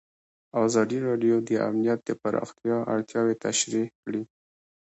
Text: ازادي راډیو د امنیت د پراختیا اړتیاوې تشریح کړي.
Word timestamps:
ازادي 0.65 0.97
راډیو 1.07 1.35
د 1.47 1.49
امنیت 1.67 1.99
د 2.05 2.09
پراختیا 2.21 2.77
اړتیاوې 2.93 3.35
تشریح 3.45 3.87
کړي. 4.01 4.21